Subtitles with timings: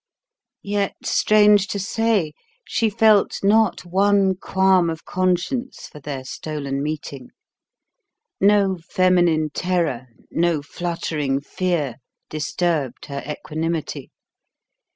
[0.63, 2.33] Yet, strange to say,
[2.67, 7.29] she felt not one qualm of conscience for their stolen meeting.
[8.39, 11.97] No feminine terror, no fluttering fear,
[12.31, 14.09] disturbed her equanimity.